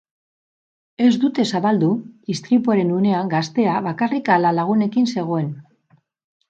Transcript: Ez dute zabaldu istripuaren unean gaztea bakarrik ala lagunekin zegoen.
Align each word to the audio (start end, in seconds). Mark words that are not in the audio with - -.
Ez 1.07 1.11
dute 1.25 1.45
zabaldu 1.51 1.89
istripuaren 2.37 2.91
unean 3.01 3.31
gaztea 3.37 3.77
bakarrik 3.91 4.35
ala 4.39 4.57
lagunekin 4.61 5.11
zegoen. 5.17 5.55